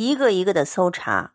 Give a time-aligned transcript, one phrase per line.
[0.00, 1.34] 一个一个的搜查，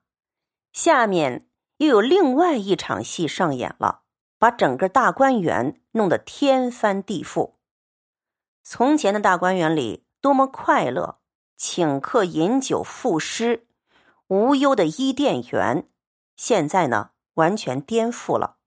[0.74, 4.02] 下面又有另外一场戏上演了，
[4.40, 7.54] 把整个大观园弄得天翻地覆。
[8.64, 11.20] 从前的大观园里多么快乐，
[11.56, 13.68] 请客饮酒赋诗，
[14.30, 15.88] 无忧的伊甸园，
[16.36, 18.58] 现在呢完全颠覆了。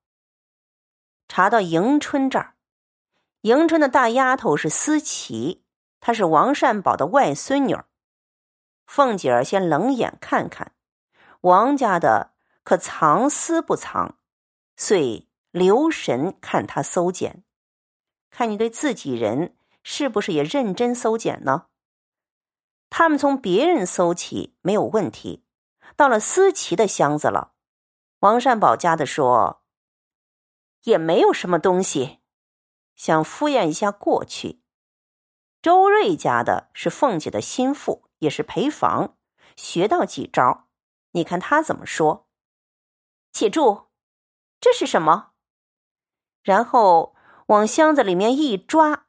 [1.27, 2.55] 查到迎春这儿，
[3.41, 5.65] 迎春的大丫头是思琪，
[5.99, 7.88] 她是王善宝的外孙女儿。
[8.89, 10.73] 凤姐儿先冷眼看看，
[11.42, 12.33] 王家的
[12.65, 14.19] 可藏私不藏，
[14.77, 17.45] 遂留神看他搜检，
[18.30, 21.66] 看你对自己人是不是也认真搜检呢？
[22.88, 25.45] 他们从别人搜起没有问题，
[25.95, 27.52] 到了思琪的箱子了，
[28.20, 29.62] 王善宝家的说
[30.84, 32.20] 也没有什么东西，
[32.96, 34.62] 想敷衍一下过去。
[35.60, 38.08] 周瑞家的是凤姐的心腹。
[38.19, 39.17] 也是陪房，
[39.57, 40.67] 学到几招，
[41.13, 42.27] 你看他怎么说？
[43.33, 43.88] 且住，
[44.60, 45.30] 这是什么？
[46.43, 47.15] 然后
[47.47, 49.07] 往箱子里面一抓，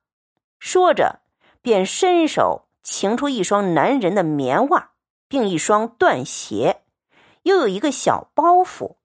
[0.59, 1.21] 说着
[1.61, 4.91] 便伸手擎出一双男人的棉袜，
[5.27, 6.83] 并一双缎鞋，
[7.43, 8.97] 又有一个小包袱。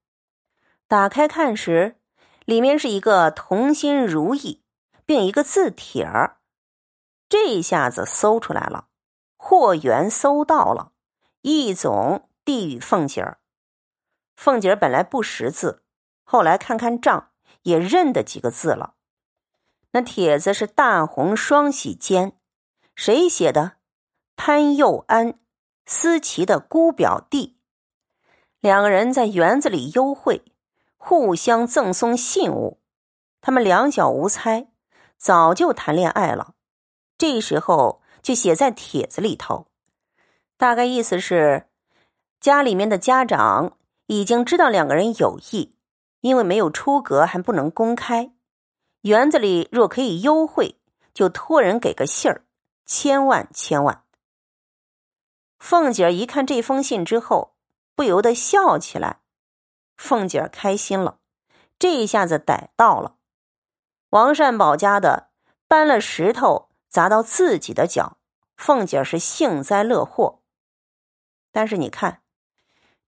[0.86, 2.00] 打开看时，
[2.44, 4.62] 里面是一个同心如意，
[5.06, 6.38] 并一个字帖儿。
[7.28, 8.88] 这一下子搜出来了。
[9.46, 10.92] 货源搜到了，
[11.42, 13.40] 一总递与凤姐儿。
[14.34, 15.82] 凤姐儿本来不识字，
[16.22, 17.28] 后来看看账，
[17.64, 18.94] 也认得几个字了。
[19.90, 22.32] 那帖子是大红双喜笺，
[22.94, 23.72] 谁写的？
[24.34, 25.38] 潘佑安，
[25.84, 27.58] 思琪的姑表弟。
[28.60, 30.42] 两个人在园子里幽会，
[30.96, 32.80] 互相赠送信物。
[33.42, 34.68] 他们两小无猜，
[35.18, 36.54] 早就谈恋爱了。
[37.18, 38.02] 这时候。
[38.24, 39.66] 就写在帖子里头，
[40.56, 41.68] 大概意思是，
[42.40, 45.76] 家里面的家长已经知道两个人有意，
[46.22, 48.32] 因为没有出阁还不能公开。
[49.02, 50.80] 园子里若可以优惠，
[51.12, 52.46] 就托人给个信儿，
[52.86, 54.04] 千万千万。
[55.58, 57.54] 凤姐儿一看这封信之后，
[57.94, 59.20] 不由得笑起来。
[59.98, 61.18] 凤姐儿开心了，
[61.78, 63.16] 这一下子逮到了
[64.08, 65.28] 王善宝家的，
[65.68, 66.70] 搬了石头。
[66.94, 68.18] 砸到自己的脚，
[68.56, 70.42] 凤姐是幸灾乐祸。
[71.50, 72.22] 但是你看，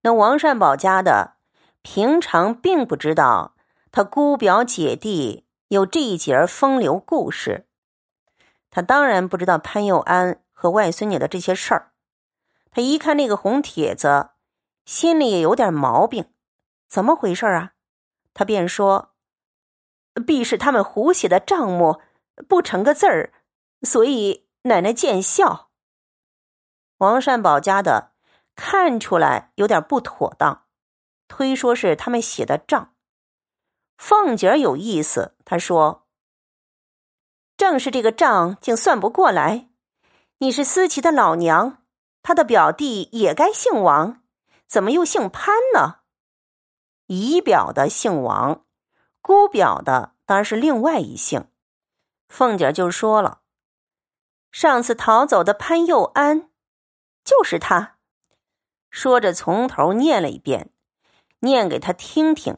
[0.01, 1.37] 那王善宝家的
[1.83, 3.55] 平常并不知道
[3.89, 7.65] 他姑表姐弟有这一节风流故事，
[8.69, 11.93] 他当然不知道潘佑安和外孙女的这些事儿。
[12.69, 14.31] 他一看那个红帖子，
[14.83, 16.25] 心里也有点毛病，
[16.89, 17.71] 怎么回事啊？
[18.33, 19.13] 他便说
[20.27, 22.01] ：“必是他们胡写的账目，
[22.49, 23.31] 不成个字儿。”
[23.83, 25.69] 所以奶奶见笑。
[26.97, 28.13] 王善宝家的
[28.55, 30.65] 看出来有点不妥当，
[31.27, 32.95] 推说是他们写的账。
[33.97, 36.07] 凤姐有意思，她说
[37.55, 39.69] ：“正是这个账竟算不过来。
[40.39, 41.83] 你是思琪的老娘，
[42.21, 44.23] 他的表弟也该姓王，
[44.67, 46.01] 怎么又姓潘呢？
[47.07, 48.65] 姨表的姓王，
[49.21, 51.47] 姑表的当然是另外一姓。”
[52.29, 53.41] 凤姐就说了。
[54.59, 56.49] 上次逃走的潘佑安，
[57.23, 57.97] 就是他。
[58.89, 60.71] 说着，从头念了一遍，
[61.41, 62.57] 念给他听听。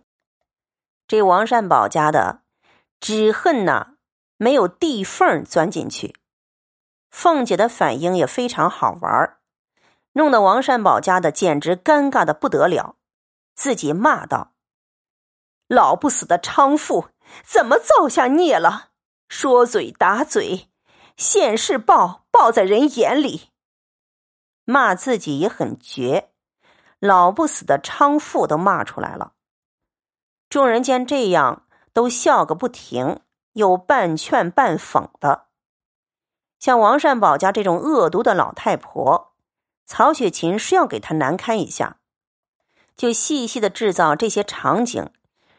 [1.10, 2.44] 这王善宝家的，
[3.02, 3.96] 只恨呐
[4.38, 6.16] 没有地缝钻进去。
[7.10, 9.38] 凤姐的反应也非常好玩
[10.14, 12.96] 弄得王善宝家的简直尴尬的不得了，
[13.56, 14.54] 自己骂道
[15.68, 17.10] ：“老不死的娼妇，
[17.44, 18.92] 怎么造下孽了？
[19.28, 20.68] 说嘴打嘴。”
[21.20, 23.50] 现世报报在人眼里，
[24.64, 26.30] 骂自己也很绝，
[26.98, 29.34] 老不死的娼妇都骂出来了。
[30.48, 33.20] 众人见这样，都笑个不停，
[33.52, 35.48] 有半劝半讽的。
[36.58, 39.34] 像王善宝家这种恶毒的老太婆，
[39.86, 41.98] 曹雪芹是要给她难堪一下，
[42.96, 45.12] 就细细的制造这些场景，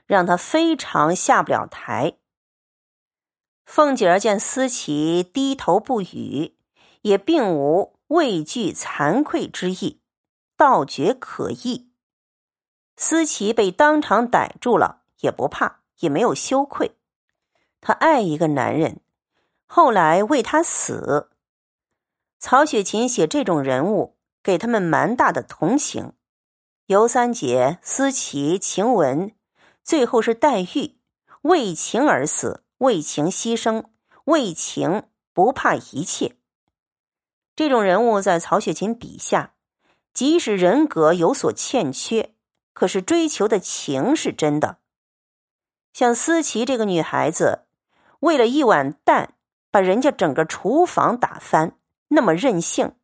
[0.07, 2.17] 让她非常下不了台。
[3.71, 6.57] 凤姐儿见思琪低头不语，
[7.03, 10.01] 也并无畏惧惭愧之意，
[10.57, 11.93] 倒觉可意。
[12.97, 16.97] 思琪被当场逮住了，也不怕，也没有羞愧。
[17.81, 19.03] 她爱一个男人，
[19.67, 21.31] 后来为他死。
[22.41, 26.15] 曹雪芹写这种人物，给他们蛮大的同情。
[26.87, 29.31] 尤三姐、思琪、晴雯，
[29.85, 30.99] 最后是黛玉
[31.43, 32.65] 为情而死。
[32.81, 33.85] 为情牺牲，
[34.25, 35.05] 为情
[35.35, 36.37] 不怕一切。
[37.55, 39.53] 这种人物在曹雪芹笔下，
[40.15, 42.35] 即使人格有所欠缺，
[42.73, 44.79] 可是追求的情是真的。
[45.93, 47.67] 像思琪这个女孩子，
[48.21, 49.35] 为了一碗蛋，
[49.71, 51.77] 把人家整个厨房打翻，
[52.09, 52.95] 那么任性，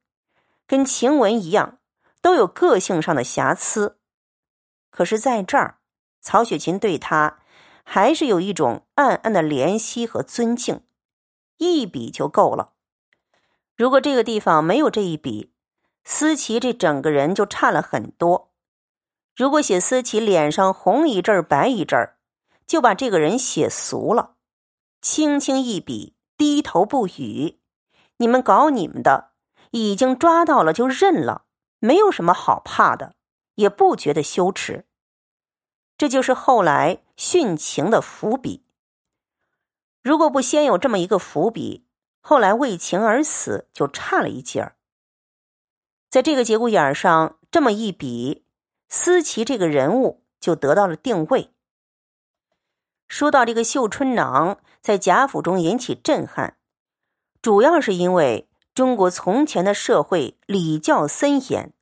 [0.66, 1.78] 跟晴雯一样，
[2.22, 3.98] 都有个性上的瑕疵。
[4.88, 5.80] 可是在这儿，
[6.22, 7.40] 曹雪芹对她
[7.86, 10.82] 还是有一种暗暗的怜惜和尊敬，
[11.56, 12.72] 一笔就够了。
[13.74, 15.54] 如果这个地方没有这一笔，
[16.04, 18.52] 思琪这整个人就差了很多。
[19.34, 22.12] 如果写思琪脸上红一阵儿白一阵儿。
[22.66, 24.34] 就把这个人写俗了，
[25.00, 27.60] 轻轻一笔，低头不语。
[28.16, 29.30] 你们搞你们的，
[29.70, 31.44] 已经抓到了就认了，
[31.78, 33.14] 没有什么好怕的，
[33.54, 34.84] 也不觉得羞耻。
[35.98, 38.64] 这就是后来殉情的伏笔。
[40.02, 41.86] 如果不先有这么一个伏笔，
[42.20, 44.76] 后来为情而死就差了一截儿。
[46.08, 48.44] 在这个节骨眼上这么一比，
[48.88, 51.52] 思琪这个人物就得到了定位。
[53.08, 56.56] 说到这个绣春囊在贾府中引起震撼，
[57.40, 61.72] 主要是因为中国从前的社会礼教森严，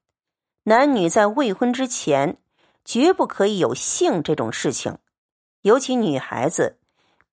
[0.64, 2.38] 男女在未婚之前
[2.85, 4.99] 绝不可以有性这种事情，
[5.63, 6.79] 尤其女孩子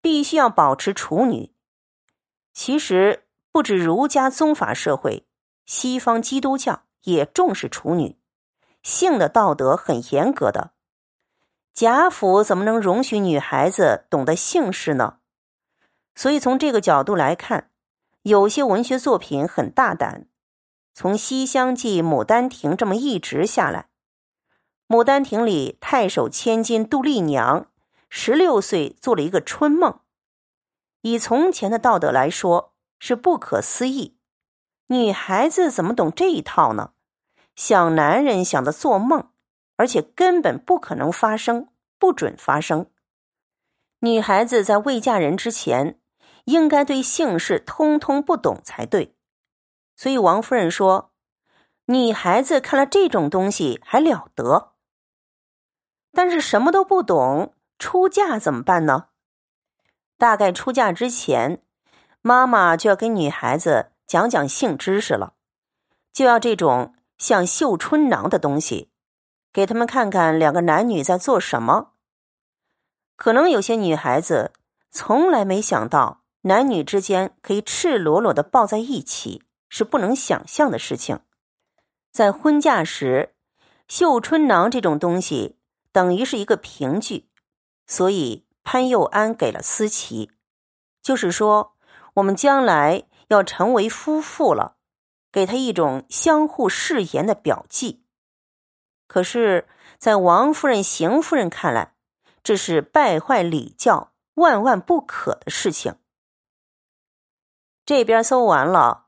[0.01, 1.53] 必须要保持处女。
[2.53, 5.27] 其实不止儒家宗法社会，
[5.65, 8.18] 西方基督教也重视处女，
[8.81, 10.71] 性的道德很严格的。
[11.74, 15.19] 贾府怎么能容许女孩子懂得姓氏呢？
[16.15, 17.71] 所以从这个角度来看，
[18.24, 20.27] 有些文学作品很大胆。
[20.94, 23.80] 从《西厢记》《牡丹亭》这么一直下来，
[24.91, 27.67] 《牡丹亭》里太守千金杜丽娘
[28.09, 30.01] 十六岁做了一个春梦，
[30.99, 34.17] 以从前的道德来说是不可思议。
[34.88, 36.91] 女孩子怎么懂这一套呢？
[37.55, 39.29] 想男人想的做梦。
[39.77, 42.91] 而且根本不可能发生，不准发生。
[44.01, 45.99] 女孩子在未嫁人之前，
[46.43, 49.15] 应该对姓氏通通不懂才对。
[49.95, 51.13] 所以王夫人说
[51.88, 54.70] ：“女孩子看了这种东西还了得？
[56.11, 59.07] 但是什么都不懂，出嫁怎么办呢？
[60.17, 61.63] 大概出嫁之前，
[62.21, 65.33] 妈妈就要给女孩子讲讲性知识了，
[66.13, 68.89] 就要这种像绣春囊的东西。”
[69.53, 71.91] 给他们看看两个男女在做什么。
[73.17, 74.53] 可能有些女孩子
[74.89, 81.19] 从来没想到男女之间可以赤裸裸的抱在一起，是不能想象的事情。
[82.13, 83.35] 在婚嫁时，
[83.89, 85.57] 绣春囊这种东西
[85.91, 87.29] 等于是一个凭据，
[87.85, 90.31] 所以潘佑安给了思琪，
[91.01, 91.75] 就是说
[92.15, 94.77] 我们将来要成为夫妇了，
[95.31, 98.03] 给他一种相互誓言的表记。
[99.07, 99.67] 可是，
[99.97, 101.95] 在王夫人、邢夫人看来，
[102.41, 105.97] 这是败坏礼教、万万不可的事情。
[107.85, 109.07] 这边搜完了，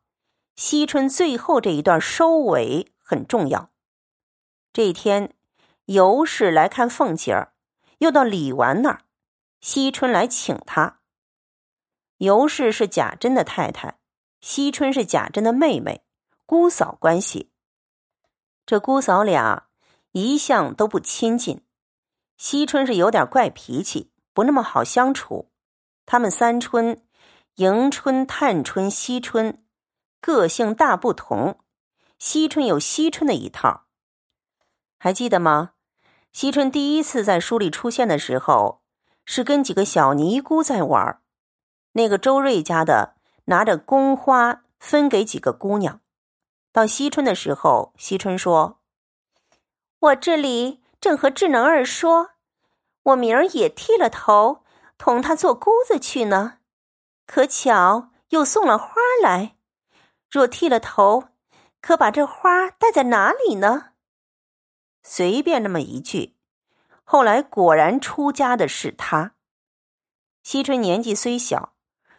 [0.58, 3.70] 惜春最后这一段收尾很重要。
[4.74, 5.34] 这一天，
[5.86, 7.54] 尤氏来看凤姐儿，
[8.00, 9.02] 又到李纨那儿，
[9.60, 11.00] 惜春来请她。
[12.18, 14.00] 尤氏是贾珍的太太，
[14.40, 16.04] 惜春是贾珍的妹妹，
[16.46, 17.52] 姑嫂关系。
[18.66, 19.68] 这姑嫂俩。
[20.16, 21.64] 一向都不亲近，
[22.38, 25.50] 惜春是有点怪脾气，不那么好相处。
[26.06, 27.04] 他们三春，
[27.56, 29.66] 迎春、探春、惜春，
[30.22, 31.60] 个性大不同。
[32.20, 33.88] 惜春有惜春的一套，
[35.04, 35.72] 还记得吗？
[36.32, 38.82] 惜春第一次在书里出现的时候，
[39.26, 41.20] 是跟几个小尼姑在玩儿
[41.92, 43.16] 那个周瑞家的
[43.48, 46.00] 拿着宫花分给几个姑娘。
[46.72, 48.80] 到惜春的时候，惜春说。
[50.00, 52.30] 我这里正和智能儿说，
[53.04, 54.64] 我明儿也剃了头，
[54.98, 56.60] 同他做姑子去呢。
[57.28, 59.58] 可巧又送了花来，
[60.32, 61.26] 若剃了头，
[61.82, 63.90] 可把这花戴在哪里呢？
[65.04, 66.36] 随便那么一句，
[67.04, 69.36] 后来果然出家的是他。
[70.42, 71.74] 惜春年纪虽小，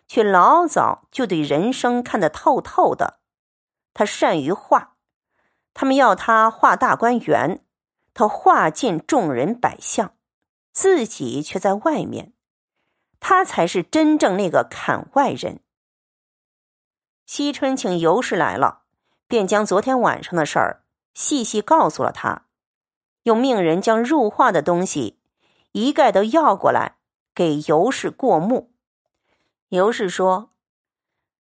[0.07, 3.21] 却老早就对人生看得透透的。
[3.93, 4.97] 他善于画，
[5.73, 7.65] 他们要他画大观园。
[8.17, 10.15] 他画尽众人百相，
[10.71, 12.33] 自己却在外面，
[13.19, 15.59] 他才是真正那个砍外人。
[17.27, 18.83] 惜春请尤氏来了，
[19.27, 22.44] 便将昨天晚上的事儿细细告诉了他，
[23.25, 25.19] 又命人将入画的东西
[25.73, 26.97] 一概都要过来
[27.35, 28.73] 给尤氏过目。
[29.69, 30.53] 尤氏说：“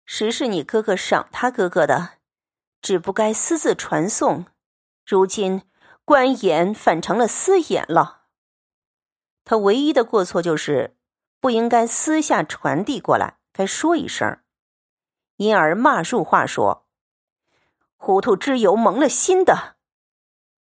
[0.05, 2.13] 实是你哥哥赏他哥哥的，
[2.81, 4.45] 只不该私自传送。”
[5.05, 5.63] 如今
[6.05, 8.21] 官眼反成了私眼了。
[9.43, 10.95] 他唯一的过错就是
[11.39, 14.39] 不应该私下传递过来，该说一声，
[15.37, 16.85] 因而骂入话说
[17.97, 19.75] ：“糊涂之尤蒙了心的。”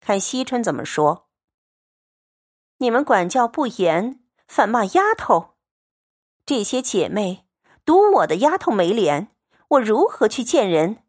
[0.08, 1.28] 看惜春怎么说？
[2.78, 5.58] 你们管教不严，反骂丫头。
[6.46, 7.46] 这些姐妹
[7.84, 9.36] 赌我的丫头没脸，
[9.72, 11.04] 我如何去见人？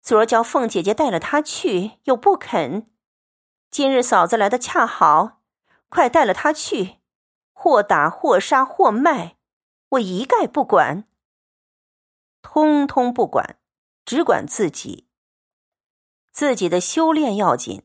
[0.00, 2.88] 昨儿叫凤姐姐带了她去，又不肯。
[3.68, 5.42] 今日嫂子来的恰好，
[5.88, 7.00] 快带了她去，
[7.52, 9.38] 或打或杀或卖，
[9.88, 11.08] 我一概不管。
[12.42, 13.58] 通通不管，
[14.04, 15.08] 只管自己。
[16.30, 17.82] 自己的修炼要紧，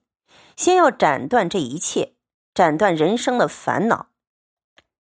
[0.59, 2.15] 先要斩断这一切，
[2.53, 4.09] 斩断人生的烦恼，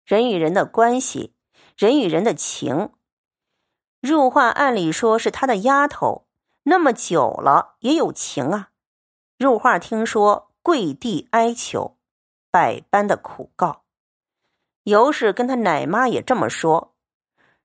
[0.04, 1.32] 人与人的关系，
[1.76, 2.90] 人与人的情。
[4.00, 6.26] 入画按理说是他的丫头。
[6.64, 8.70] 那么久了也有情啊！
[9.38, 11.98] 入画听说跪地哀求，
[12.50, 13.84] 百般的苦告。
[14.82, 16.96] 尤氏跟他奶妈也这么说，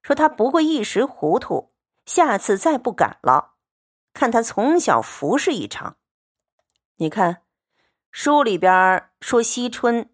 [0.04, 1.72] 说他不过一时糊涂，
[2.06, 3.56] 下次再不敢了。
[4.14, 5.98] 看他从小服侍一场。
[6.98, 7.42] 你看
[8.12, 10.10] 书里边说惜春，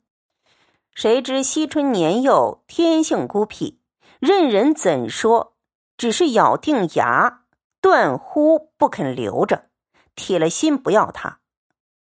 [0.94, 3.82] 谁知惜春年幼，天性孤僻，
[4.20, 5.56] 任人怎说，
[5.98, 7.44] 只是咬定牙。
[7.82, 9.70] 断乎不肯留着，
[10.16, 11.40] 铁了心不要他。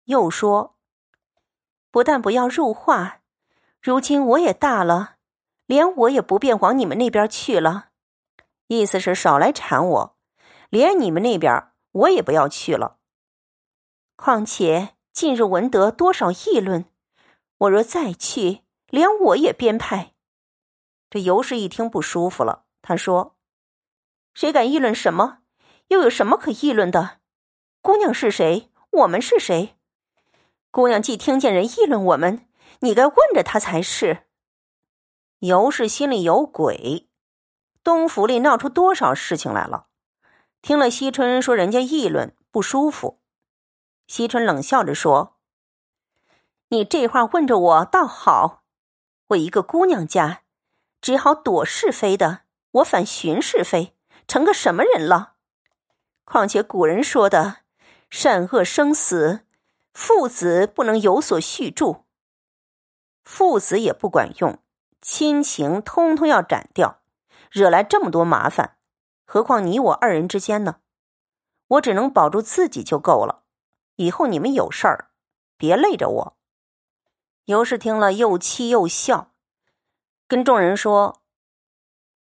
[0.04, 0.76] 又说，
[1.90, 3.22] 不但不要入画，
[3.82, 5.16] 如今我也大了，
[5.66, 7.92] 连我也不便往你们那边去了。
[8.68, 10.18] 意思是少来缠我，
[10.70, 12.98] 连你们那边我也不要去了。
[14.18, 16.86] 况且近日闻得多少议论，
[17.58, 20.14] 我若再去，连我也编排。
[21.10, 23.36] 这尤氏一听不舒服了，他说
[24.34, 25.40] ：“谁敢议论什么？”
[25.90, 27.20] 又有什么可议论的？
[27.82, 28.72] 姑娘是谁？
[28.92, 29.76] 我们是谁？
[30.72, 32.48] 姑娘既听见人议论我们，
[32.80, 34.26] 你该问着她才是。
[35.40, 37.10] 尤氏心里有鬼，
[37.84, 39.88] 东府里闹出多少事情来了？
[40.62, 43.21] 听了惜春说人家议论不舒服，
[44.12, 45.38] 惜春冷笑着说
[46.68, 48.62] ：“你这话问着我倒好，
[49.28, 50.42] 我一个姑娘家，
[51.00, 52.42] 只好躲是非的，
[52.72, 53.96] 我反寻是非，
[54.28, 55.36] 成个什么人了？”
[56.28, 57.60] 况且古人说的
[58.12, 59.46] “善恶生死，
[59.94, 62.04] 父子不能有所续助”，
[63.24, 64.60] 父子也不管用，
[65.02, 67.00] 亲情通通要斩掉，
[67.50, 68.76] 惹来这么多麻烦，
[69.24, 70.82] 何况你我二人之间呢？
[71.68, 73.38] 我只能保住自己就够了。
[74.02, 75.12] 以后你们有事儿，
[75.58, 76.38] 别累着我。
[77.46, 79.32] 尤氏听了又气又笑，
[80.28, 81.22] 跟众人说：“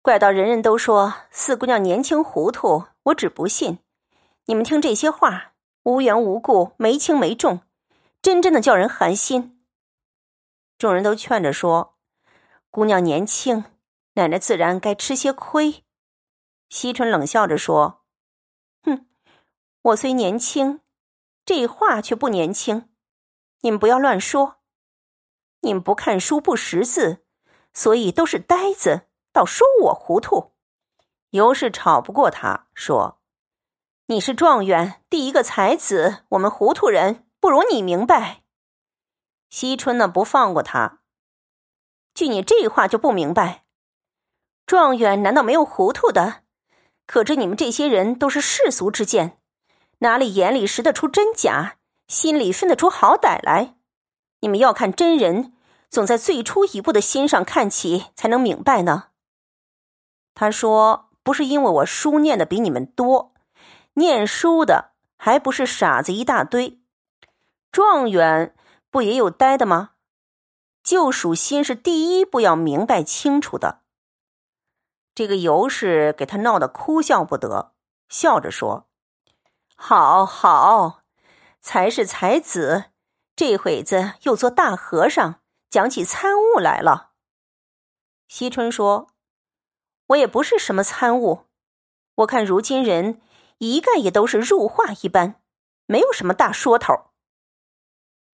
[0.03, 3.79] 怪到人人都说四姑娘年轻糊涂，我只不信。”
[4.47, 5.53] 你们听这些话，
[5.85, 7.61] 无缘无故，没轻没重，
[8.21, 9.65] 真真的叫人寒心。
[10.77, 11.97] 众人都劝着说
[12.71, 13.65] ：“姑娘年轻，
[14.15, 15.85] 奶奶自然该吃些亏。”
[16.69, 18.03] 惜春冷笑着说
[18.85, 19.07] ：“哼，
[19.83, 20.81] 我虽年轻，
[21.53, 22.89] 这话却不年轻。
[23.63, 24.61] 你们不要乱说。
[25.63, 27.25] 你们不看书，不识字，
[27.73, 30.53] 所以都是呆子，倒说我糊涂。”
[31.31, 33.21] 尤氏吵不过他，说。
[34.07, 38.45] 你是状元，第一个才子，我们糊涂人不如你明白。
[39.49, 41.01] 惜春呢，不放过他。
[42.15, 43.65] 据你这话就不明白，
[44.67, 46.45] 状元难道没有糊涂的？
[47.07, 49.40] 可知你们这些人都是世俗之见，
[50.01, 51.77] 哪里眼里识得出真假，
[52.09, 53.77] 心里分得出好歹来？
[54.41, 55.55] 你们要看真人，
[55.89, 59.09] 总在最初一步的心上看起，才能明白呢。
[60.35, 63.35] 他说：“不是因为我书念的比你们多。”
[63.95, 66.81] 念书的还不是傻子一大堆，
[67.71, 68.55] 状元
[68.91, 69.91] 不也有呆的吗？
[70.83, 73.83] 救赎心是第一步要明白清楚的。
[75.15, 77.75] 这个尤氏给他闹得哭笑不得，
[78.09, 78.89] 笑着说
[79.83, 81.05] ：“好好，
[81.63, 82.91] 才是才子，
[83.35, 87.13] 这会子又做大和尚，讲起参悟来了。”
[88.29, 89.09] 惜春说
[90.09, 91.47] ：“我也不是什么参悟，
[92.17, 93.23] 我看如今人。”
[93.59, 95.43] 一概也都是入画一般，
[95.85, 97.11] 没有什么大说头。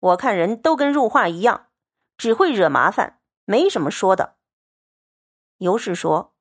[0.00, 1.68] 我看人都跟入画一样，
[2.16, 4.36] 只会惹麻烦，没什么说的。
[5.58, 6.34] 尤氏说：“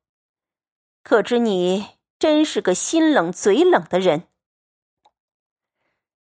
[1.04, 4.26] 可知你真是个心冷嘴冷的人。”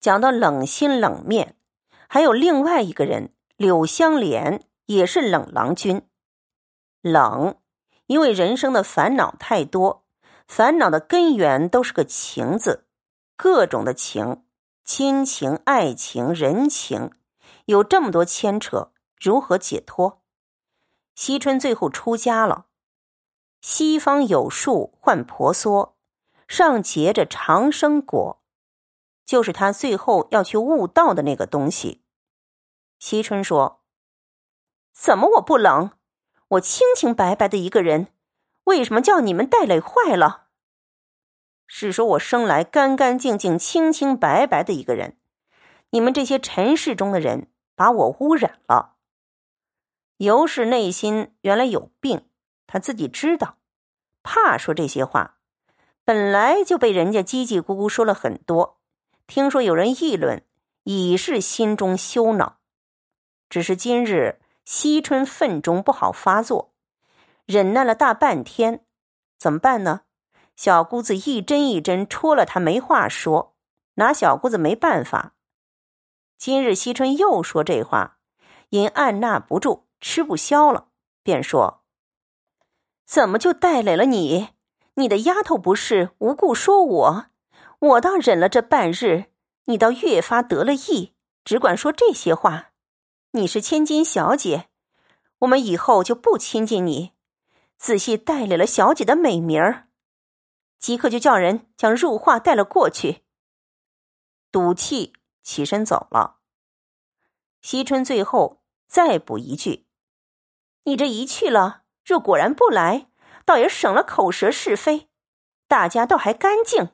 [0.02, 1.56] 讲到冷心冷面，
[2.10, 6.02] 还有另外一个人柳香莲，也是冷郎君。
[7.02, 7.56] 冷，
[8.08, 10.04] 因为人生的烦恼太多。
[10.48, 12.88] 烦恼的根源都是个情字，
[13.38, 14.44] 各种的情，
[14.84, 17.12] 亲情、爱情、人情，
[17.66, 20.24] 有这么多牵扯，如何解脱？
[21.16, 22.66] 惜春最后出家了。
[23.62, 25.96] 西方有树唤婆娑，
[26.50, 28.41] 上结着长生果，
[29.26, 32.04] 就是他最后要去悟道的那个东西。
[33.00, 33.84] 惜春说
[34.94, 35.92] ：“怎么我不冷？
[36.50, 38.08] 我清清白白的一个人，
[38.66, 40.48] 为什么叫你们带累坏了？”
[41.66, 45.18] 是说我生来干干净净、清清白白的一个人，
[45.92, 48.98] 你们这些尘世中的人把我污染了。
[50.18, 52.28] 尤氏内心原来有病，
[52.68, 53.58] 他自己知道，
[54.22, 55.38] 怕说这些话，
[56.04, 58.81] 本来就被人家叽叽咕咕说了很多，
[59.34, 60.44] 听说有人议论，
[60.84, 62.58] 已是心中羞恼。
[63.48, 66.74] 只是今日惜春愤中不好发作，
[67.46, 68.86] 忍耐了大半天，
[69.40, 70.02] 怎么办呢？
[70.58, 73.56] 小姑子一针一针戳了他，没话说，
[73.94, 75.34] 拿小姑子没办法。
[76.38, 78.18] 今日惜春又说这话，
[78.68, 80.90] 因按捺不住，吃不消了，
[81.24, 81.86] 便说
[83.08, 84.50] ：“怎么就带来了你？
[84.96, 87.26] 你的丫头不是无故说我，
[87.82, 89.32] 我倒忍了这半日，
[89.66, 92.74] 你倒越发得了意，只管说这些话。
[93.32, 94.70] 你是千金小姐，
[95.40, 97.14] 我们以后就不亲近你。
[97.80, 99.88] 仔细带来了小姐的美名儿。”
[100.78, 103.24] 即刻就叫人将入画带了过去。
[104.52, 106.38] 赌气起身走了。
[107.62, 109.88] 惜春最后再补一句
[110.86, 113.10] ：“你这一去了，若果然不来，
[113.44, 115.10] 倒也省了口舌是非，
[115.68, 116.90] 大家倒还干净。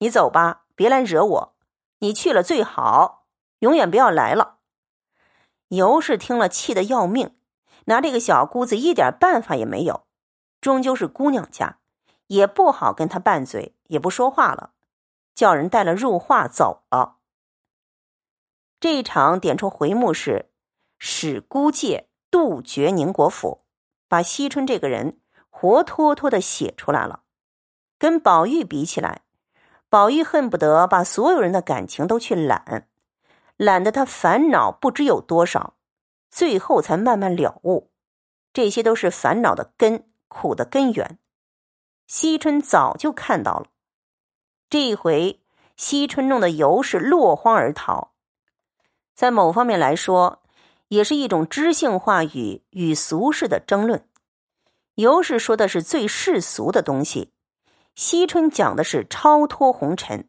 [0.00, 1.56] 你走吧，别来惹我。
[2.00, 3.26] 你去了最好，
[3.60, 4.58] 永远不要来了。”
[5.68, 7.38] 尤氏听了，气得要命，
[7.84, 10.06] 拿这个小姑子一点办法也没有，
[10.60, 11.78] 终究是姑娘家。
[12.26, 14.74] 也不好跟他拌嘴，也不说话了，
[15.34, 17.16] 叫人带了入画走了。
[18.78, 20.52] 这一场点出回目是
[20.96, 23.64] 使孤介杜绝宁国府，
[24.06, 27.24] 把惜春这个人活脱脱的写出来了。
[27.98, 29.22] 跟宝玉比起来，
[29.90, 32.86] 宝玉恨不得把所有人的感情都去揽，
[33.56, 35.74] 揽得他烦恼不知有多少，
[36.30, 37.90] 最后才慢慢了悟，
[38.52, 41.18] 这些都是烦恼的根，苦的根源。
[42.06, 43.66] 惜春早就看到了，
[44.68, 45.40] 这一回
[45.76, 48.12] 惜春弄的尤氏落荒而逃，
[49.16, 50.40] 在某方面来说，
[50.86, 54.06] 也是一种知性话语与俗世的争论。
[54.94, 57.32] 尤氏说的是最世俗的东西，
[58.00, 60.26] 惜春讲的是超脱红尘，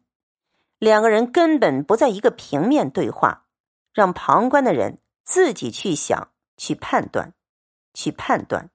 [0.78, 3.46] 两个人根本不在一个平面对话，
[3.94, 7.32] 让旁观的人自己去想、去判断、
[7.94, 8.68] 去判断。